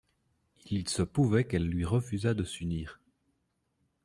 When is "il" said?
0.71-0.89